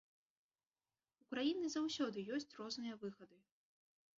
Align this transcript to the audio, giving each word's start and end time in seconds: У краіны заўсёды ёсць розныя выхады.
У 1.25 1.27
краіны 1.33 1.65
заўсёды 1.73 2.17
ёсць 2.39 2.55
розныя 2.61 2.95
выхады. 3.05 3.37